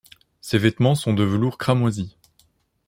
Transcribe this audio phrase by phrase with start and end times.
[0.41, 2.17] Ses vêtements sont de velours cramoisi.